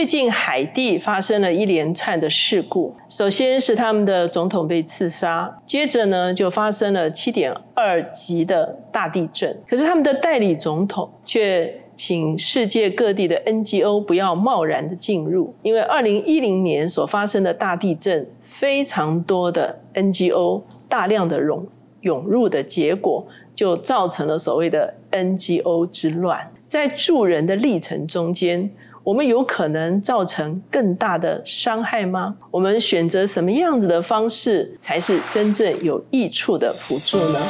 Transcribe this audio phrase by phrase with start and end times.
[0.00, 9.54] 最近海地发生了一连串的事故，首先是他们的总统被刺杀，接着呢就发生了七点二级的大地震。
[9.68, 21.68] 可是他们的代理总统却请世界各地的 NGO 不要贸然的进入，因为二零一零年所发生的大地震，非常多的 NGO 大量的涌
[22.00, 26.50] 涌入的结果，就造成了所谓的 NGO 之乱。
[26.66, 28.70] 在助人的历程中间。
[29.02, 32.36] 我们有可能造成更大的伤害吗？
[32.50, 37.40] 我们选择什么样子的方式才是真正有益处的辅助呢？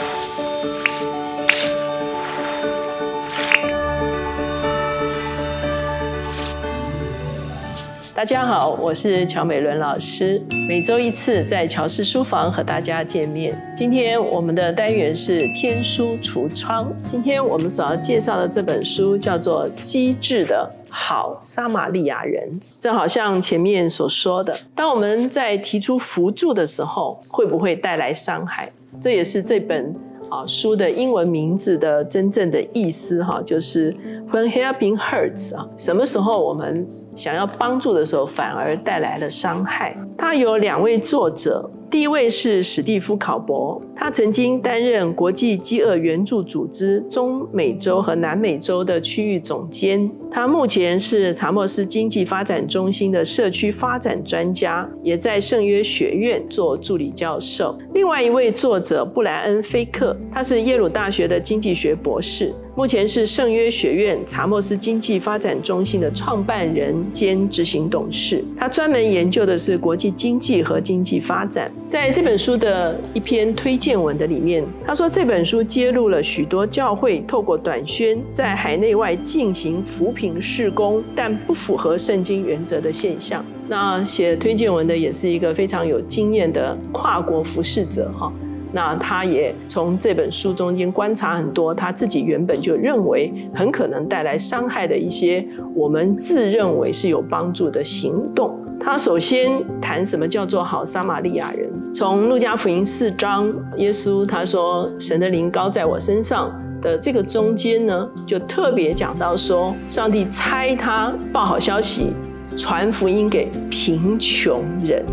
[8.15, 13.53] 大家好，我是乔美伦老师，每周一次在乔氏书房和大家见面。
[13.77, 16.93] 今天我们的单元是天书橱窗。
[17.03, 20.71] 今天我们所要介绍的这本书叫做《机智的》。
[20.91, 28.71] 好，撒玛利亚人，正好像前面所说的，当我们在提出扶助的时候，会不会带来伤害？
[29.01, 29.95] 这也是这本
[30.29, 33.93] 啊书的英文名字的真正的意思哈，就是
[34.33, 39.97] When helping hurts 啊，什么时候我们想要帮助的时候，反而带来了伤害？
[40.17, 41.71] 他有两位作者。
[41.91, 50.09] 第一位是史蒂夫·考伯，他曾经担任国际饥饿援助组织中美洲和南美洲的区域总监。
[50.31, 57.77] 他目前是查莫斯经济发展中心的社区发展专家，也在圣约学院做助理教授。
[57.93, 62.55] 另外一位作者布莱恩·菲克，他是耶鲁大学的经济学博士。
[62.81, 68.43] 目前是圣约学院查莫斯经济发展中心的创办人兼执行董事。
[68.57, 71.71] 他专门研究的是国际经济和经济发展。
[71.91, 83.45] 在这本书的一篇推荐文的里面，他说这本书揭露了许多教会透过短宣在海内外进行扶贫事工，但不符合圣经原则的现象。
[83.69, 88.33] 那写推荐文的也是一个非常有经验的跨国服侍者，哈。
[88.73, 95.45] 那他也从这本书中间观察很多，他自己原本就认为很可能带来伤害的一些
[95.75, 98.59] 我们自认为是有帮助的行动。
[98.83, 101.69] 他首先谈什么叫做好撒玛利亚人。
[101.93, 112.13] 从路加福音四章，耶稣他说神的灵高在我身上的这个中间呢，就特别讲到说，上帝差他报好消息，
[112.57, 115.05] 传福音给贫穷人。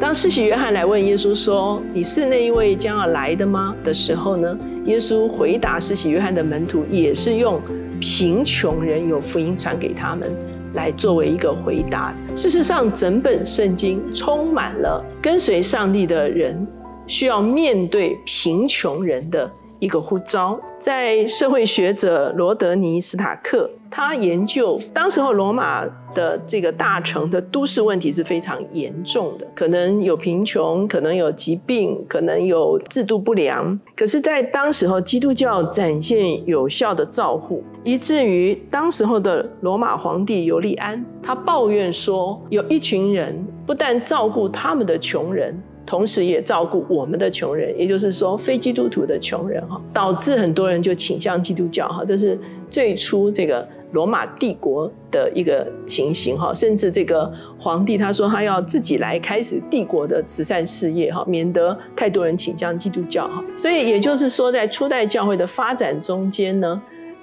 [0.00, 7.60] 当世袭约翰来问耶稣说：“你是那一位将要来的吗？”的时候呢，耶稣回答世袭约翰的门徒，也是用
[8.00, 10.26] 贫穷人有福音传给他们
[10.72, 12.14] 来作为一个回答。
[12.34, 16.66] 事实上，整本圣经充满了跟随上帝的人
[17.06, 19.48] 需要面对贫穷人的
[19.80, 20.58] 一个呼召。
[20.78, 33.78] 在社会学者罗德尼·斯塔克，他研究当时候罗马的这个大城的都市问题是非常严重的，可能有贫穷，可能有疾病，可能有制度不良。
[33.94, 45.62] 可是，在当时候，基督教展现有效的照护，以至于当时候的罗马皇帝尤利安，他抱怨说，有一群人不但照顾他们的穷人。
[45.90, 52.38] 同时也照顾我们的穷人，也就是说非基督徒的穷人哈，导致很多人就倾向基督教哈，这是
[52.70, 57.28] 最初这个罗马帝国的一个情形哈，甚至这个
[57.58, 66.80] 皇帝他说他要自己来开始帝国的慈善事业哈，免得太多人倾向基督教哈，所以也就是说在初代教会的发展中间呢。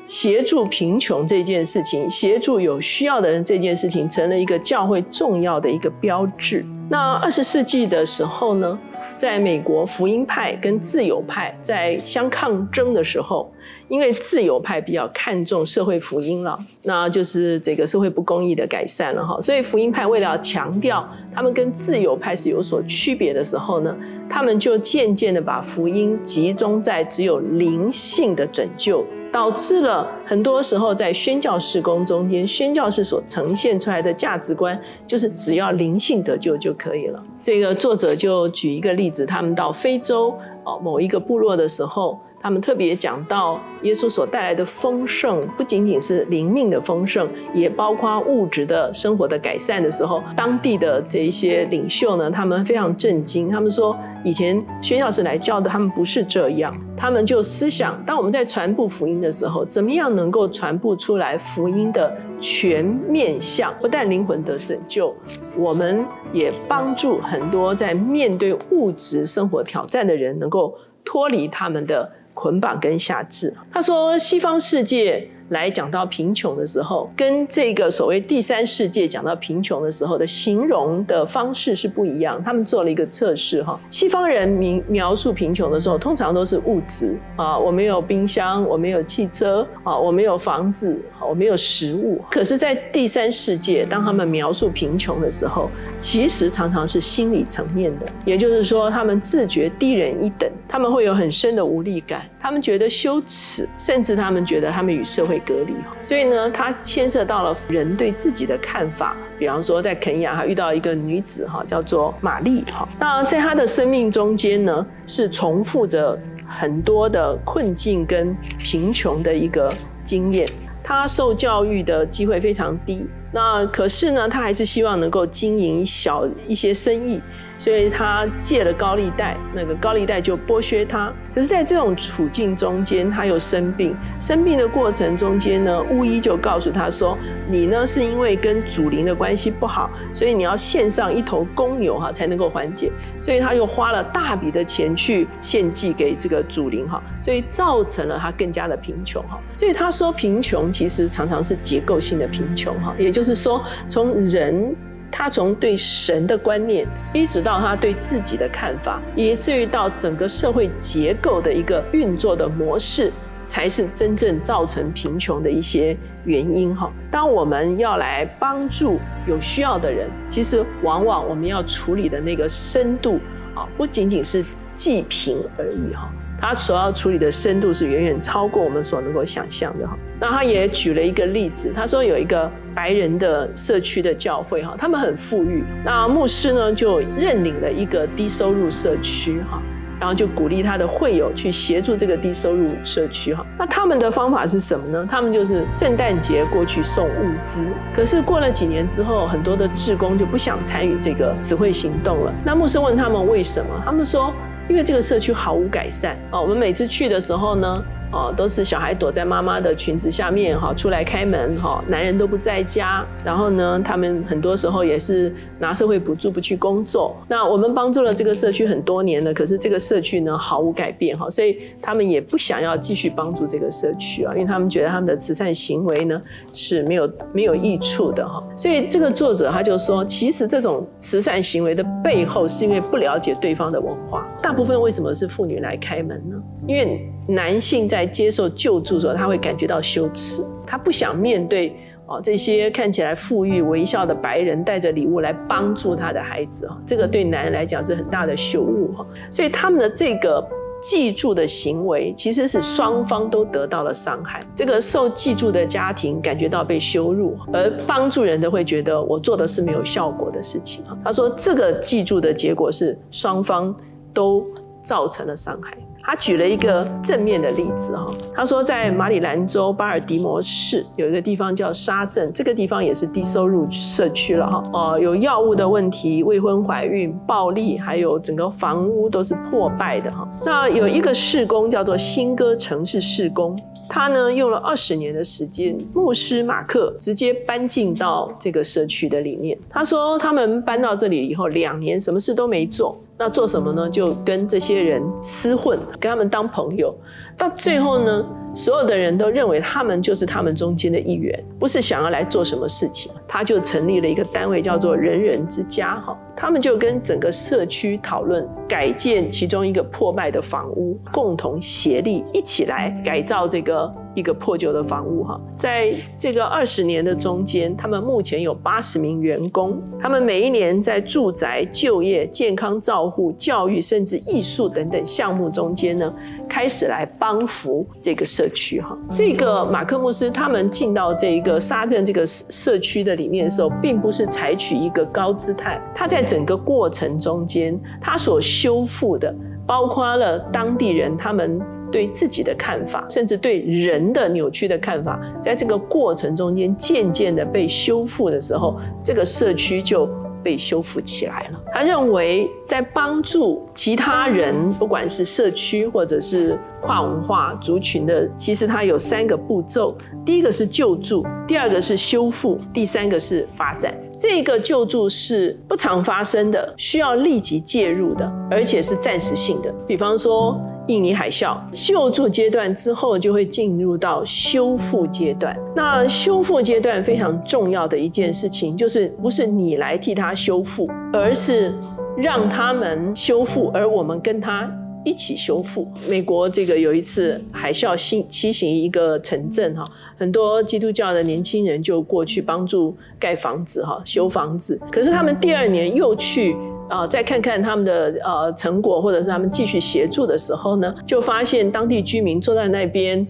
[0.08, 6.66] 协助贫穷这件事情，协助有需要的人这件事情，成了一个教会重要的一个标志。
[6.90, 8.80] 那二十世纪的时候呢，
[9.20, 13.52] 在美国福音派跟自由派在相抗争的时候，
[13.88, 19.40] 因为自由派比较看重社会福音了，那就是这个社会不公义的改善了哈。
[19.40, 23.96] 所以福音派为了强调他们跟自由派是有所区别的时候呢，
[24.30, 29.06] 他们就渐渐的把福音集中在只有灵性的拯救。
[29.30, 37.22] 导致了很多时候在宣教士工中间，宣教士所呈现出来的价值观就是只要灵性得救就可以了。
[37.44, 42.20] 这个作者就举一个例子，他们到非洲哦某一个部落的时候。
[42.40, 53.50] 他们特别讲到耶稣所带来的丰盛，不仅仅是灵命的丰盛，也包括物质的生活的改善的时候，当地的这一些领袖呢，他们非常震惊。
[53.50, 56.74] 他们说，以前宣教士来教的，他们不是这样。
[56.96, 63.74] 他们就思想，当我们在传播福音的时候，怎么样能够传播出来福音的全面相？
[63.82, 65.14] 不但灵魂得拯救，
[65.58, 72.10] 我们也帮助很多在面对物质生活挑战的人，能够脱离他们的。
[72.38, 73.52] 捆绑跟辖制。
[73.72, 82.44] 他说，西方世界来讲到贫穷的时候，跟这个所谓第三世界讲到贫穷的时候的形容的方式是不一样。
[82.44, 92.22] 他们做了一个测试哈，西方人描描述贫穷的时候，通常都是物质啊，我没有冰箱，我没有汽车啊，我没有房子，我没有食物。
[92.30, 105.74] 可是，在第三世界，当他们描述贫穷的时候，其实常常是心理层面的，也就是说，他们自觉低人一等，他们会有很深的无力感，他们觉得羞耻，甚至他们觉得他们与社会隔离。
[106.04, 109.16] 所以呢，它牵涉到了人对自己的看法。
[109.40, 112.88] 比方说，在肯亚，他遇到一个女子哈，叫做玛丽哈。
[113.00, 116.18] 那在她的生命中间呢，是重复着
[116.48, 119.74] 很多的困境跟贫穷的一个
[120.04, 120.48] 经验。
[120.84, 127.20] 她受教育的机会非常低，那可是呢，她还是希望能够经营小一些生意。
[127.60, 131.12] 所以他借了高利贷，那个高利贷就剥削他。
[131.34, 133.96] 可是，在这种处境中间，他又生病。
[134.20, 137.18] 生病的过程中间呢，巫医就告诉他说
[137.50, 149.40] ：“你呢是因为跟祖灵的关系不好，所以你要献上一头公牛哈，才能够缓解。”所以他又花了大笔的钱去献祭给这个祖灵哈，所以造成了他更加的贫穷哈。
[149.54, 154.76] 所以他说，贫穷其实常常是结构性的贫穷哈，也就是说，从人。
[155.12, 163.12] 他从对神的观念，一直到他对自己的看法，以至于到整个社会结构的一个运作的模式，
[163.48, 165.96] 才是真正造成贫穷的一些
[166.26, 166.92] 原因哈。
[167.10, 173.20] 当我们要来帮助有需要的人，其实往往我们要处理的那个深度
[173.56, 174.44] 啊，不仅仅是
[174.76, 176.12] 济贫而已哈。
[176.40, 179.98] 他所要处理的深度是远远超过我们所能够想象的哈。
[180.20, 189.62] 那他也举了一个例子，他说有一个白人的社区的教会哈，他们很富裕，那牧师呢就认领了一个低收入社区哈，
[190.00, 193.46] 然后就鼓励他的会友去协助这个低收入社区哈。
[193.58, 195.08] 那他们的方法是什么呢？
[195.10, 202.34] 他们就是圣诞节过去送物资，可是过了几年之后，很多的志工就不想参与这个词汇行动了。
[202.44, 203.70] 那牧师问他们为什么？
[203.84, 204.34] 他们说。
[204.70, 207.84] 因为这个社区毫无改善哦，我们每次去的时候呢。
[208.12, 213.06] 哦，都是小孩躲在妈妈的裙子下面哈，出来开门哈，男人都不在家。
[213.24, 217.16] 然后呢，他们很多时候也是拿社会补助不去工作。
[217.28, 226.22] 那我们帮助了这个社区很多年了，可是这个社区呢毫无改变哈，所以他们也不想要继续帮助这个社区啊，因为他们觉得他们的慈善行为呢
[226.54, 228.42] 是没有没有益处的哈。
[228.56, 234.26] 所以这个作者他就说，其实这种慈善行为的背后是因为不了解对方的文化。
[234.42, 236.38] 大部分为什么是妇女来开门呢？
[236.66, 241.76] 因为男性在接受救助的时候，他会感觉到羞耻，他不想面对
[242.06, 250.42] 哦这些看起来富裕、微笑的白人带着礼物来帮助他的孩子哦，这个对男人来讲是很大的羞辱哈，所以他们的这个
[250.82, 263.76] 记住的行为其实是双方都得到了伤害，这个受记住的家庭感觉到被羞辱，而帮助人的会觉得我做的是没有效果的事情他说这个记住的结果是双方
[264.14, 264.46] 都
[264.82, 265.76] 造成了伤害。
[266.08, 280.26] 他举了一个正面的例子哈，他说在马里兰州巴尔的摩市有一个地方叫沙镇，这个地方也是低收入社区了哈，哦，有药物的问题、未婚怀孕、暴力，还有整个房屋都是破败的哈。
[280.46, 283.60] 那有一个市工叫做新歌城市市工，
[283.90, 289.58] 他呢用了二十年的时间，牧师马克直接搬进到这个社区的里面。
[289.70, 292.98] 他说他们搬到这里以后，两年什么事都没做。
[293.20, 293.90] 那做什么呢？
[293.90, 296.96] 就跟这些人厮混，跟他们当朋友，
[297.38, 298.26] 到最后呢，
[298.58, 306.18] 所有的人都认为他们就是他们中间的一员，不是想要来做什么事情，他就成立了一个单位，叫做人人之家，哈。
[306.40, 315.42] 他们就跟整个社区讨论改建其中一个破败的房屋，共同协力一起来改造这个一个破旧的房屋哈。
[315.58, 326.14] 在这个二十年的中间，他们目前有八十名员工，他们每一年在住宅、就业、健康照护、教育甚至艺术等等项目中间呢，
[326.48, 328.98] 开始来帮扶这个社区哈。
[329.16, 339.34] 这个马克穆斯他们进到这一个沙镇这个社区的里面的时候，并不是采取一个高姿态，他在整个过程中间，他所修复的，
[339.66, 341.60] 包括了当地人他们
[341.92, 350.08] 对自己的看法，甚至对人的扭曲的看法，在这个过程中间渐渐的被修复的时候，这个社区就
[350.44, 351.60] 被修复起来了。
[351.74, 363.94] 他认为，在帮助其他人，不管是社区或者是跨文化族群的，其实它有三个步骤：第一个是救助，第二个是修复，第三个是发展。
[364.20, 369.72] 这个救助是不常发生的，需要立即介入的，而且是暂时性的。
[369.86, 375.56] 比方说，印尼海啸救助阶段之后，就会进入到修复阶段。
[375.76, 381.74] 那修复阶段非常重要的一件事情，就是不是你来替他修复，而是
[382.18, 384.72] 让他们修复，而我们跟他
[385.04, 385.88] 一起修复。
[386.10, 389.84] 美国这个有一次海啸侵侵袭一个城镇哈，
[390.18, 394.80] 很多基督教的年轻人就过去帮助盖房子哈，修房子。
[394.90, 396.56] 可是他们第二年又去。
[396.90, 403.26] 啊，再看看他们的呃成果，或者是他们继续协助的时候呢，就发现当地居民坐在那边。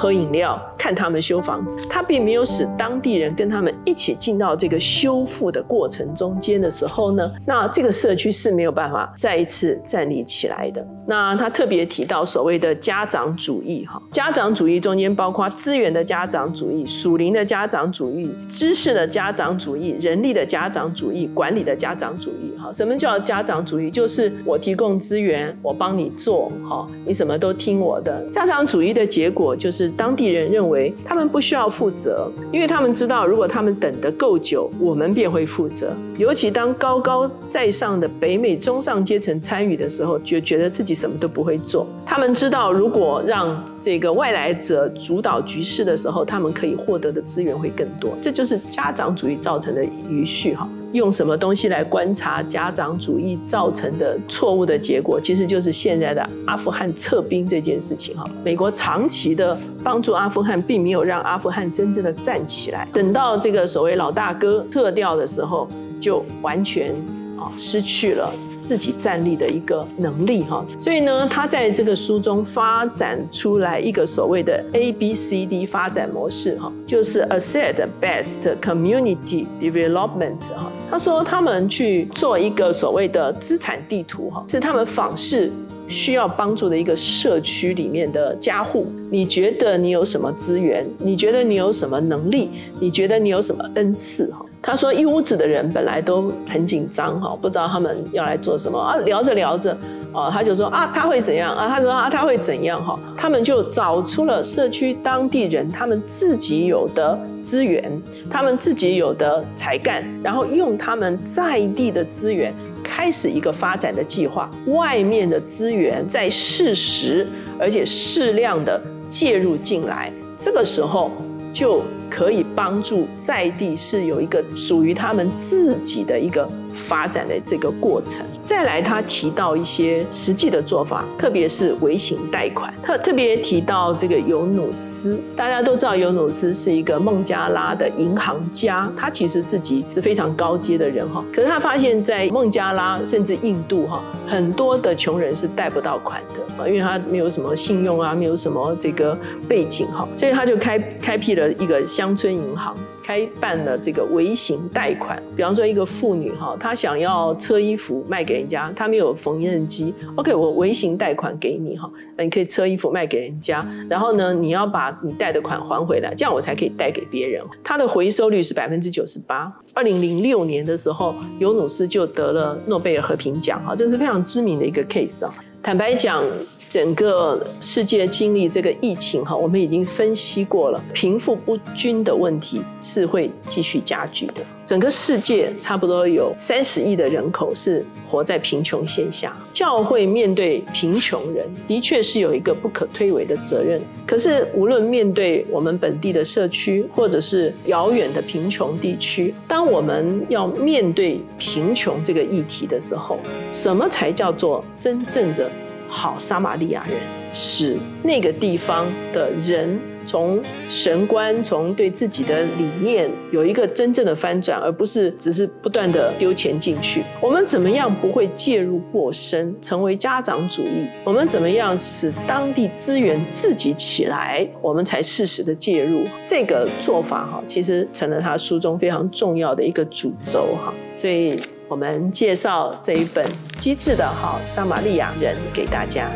[0.00, 10.82] 喝饮料，看他们修房子，他并没有使当地人跟他们一起进到这个修复的过程中间的时候呢，那这个社区是没有办法再一次站立起来的。
[11.06, 23.90] 那他特别提到所谓的家长主义，哈，家长主义中间包括资源的家长主义、属灵的家长主义、知识的家长主义、人力的家长主义、管理的家长主义，哈，什么叫家长主义？
[23.90, 28.26] 就是我提供资源，我帮你做，哈，你什么都听我的。
[28.30, 29.89] 家长主义的结果就是。
[29.96, 35.92] 当地人认为他们不需要负责，因为他们知道，如果他们等得够久，我们便会负责。
[36.18, 41.86] 尤其当高高在上的北美中上阶层参与的时候，就觉得自己什么都不会做。
[42.04, 48.12] 他们知道，如果让这个外来者主导局势的时候，他们可以获得的资源会更多。
[48.20, 50.68] 这就是家长主义造成的余序哈。
[50.92, 58.24] 用什么东西来观察家长主义造成的错误的结果，其实就是现在的阿富汗撤兵这件事情哈。
[58.44, 62.88] 美国长期的帮助阿富汗，并没有让阿富汗真正的站起来。
[62.92, 65.68] 等到这个所谓老大哥撤掉的时候，
[66.00, 66.90] 就完全
[67.38, 68.30] 啊失去了。
[68.62, 80.70] 自己站立的一个能力哈，所以呢，他在这个书中发展出来一个所谓的 A B C D 发展模式哈，就是 Asset Best Community Development 哈。
[80.90, 85.50] 他说他们去做一个所谓的资产地图哈，是他们访视
[85.88, 88.86] 需要帮助的一个社区里面的家户。
[89.10, 90.86] 你觉得你有什么资源？
[90.98, 92.50] 你觉得你有什么能力？
[92.78, 94.44] 你觉得你有什么恩赐哈？
[94.62, 98.94] 他说：“一屋子的人本来都很紧张哈，不知道他们要来做什么啊。
[99.06, 99.74] 聊着聊着，
[100.12, 101.66] 哦，他就说啊，他会怎样啊？
[101.66, 103.00] 他说啊，他会怎样哈？
[103.16, 107.90] 他们就找出了社区当地人他们自己有的资源，
[108.28, 114.50] 他们自己有的才干，然后用他们在地的资源开始一个发展的计划。
[114.66, 117.26] 外面的资源在适时
[117.58, 121.10] 而且适量的介入进来，这个时候
[121.54, 126.46] 就。”可以帮助在地是有一个属于他们自己的一个。
[126.86, 132.72] 发展的这个过程，再来他提到一些实际的做法，特别是微型贷款。
[132.82, 141.24] 特特别提到这个尤努斯，大家都知道尤努斯是一个孟加拉的银行家，他其实自己是非常高阶的人哈。
[141.32, 149.16] 可是他发现，在孟加拉甚至印度哈，很多的穷人是贷不到款的啊，因为他没有什么信用啊，没有什么这个
[149.48, 152.74] 背景哈，所以他就开开辟了一个乡村银行。
[153.02, 167.42] 开办了这个微型贷款，比方说一个妇女哈，她想要车衣服卖给人家，她没有缝纫机，OK，我微型贷款给你哈，那你可以车衣服卖给人家，然后呢，你要把你贷的款还回来，这样我才可以贷给别人。
[167.64, 169.52] 它的回收率是百分之九十八。
[169.74, 175.34] 二零零六年的时候，尤努斯就得了诺贝尔和平奖哈，这是非常知名的一个 case 啊。
[175.62, 176.24] 坦白讲。
[176.70, 184.34] 整个世界经历这个疫情哈，我们已经分析过了，贫富不均的问题是会继续加剧的。
[184.64, 193.82] 整个世界差不多有三十亿的人口是活在贫穷线下，教会面对贫穷人的确是有一个不可推诿的责任。
[194.06, 203.18] 可是无论面对我们本地的社区，或者是遥远的贫穷地区，当我们要面对贫穷这个议题的时候，
[203.50, 205.50] 什么才叫做真正的？
[205.90, 206.96] 好，撒玛利亚人
[207.32, 217.04] 使那个地方的人从神观、从对自己的理念有一个真正的翻转，而不是只是不断的丢钱进去。
[217.20, 220.86] 我们怎么样不会介入过深，成为家长主义？
[221.04, 224.46] 我们怎么样使当地资源自己起来？
[224.62, 226.06] 我们才适时的介入。
[226.24, 230.72] 这个做法哈，其实成了他书中非常重要的一个主轴哈。
[230.96, 231.36] 所以。
[231.70, 233.24] 我们介绍这一本
[233.60, 236.10] 机智的哈撒玛利亚人给大家。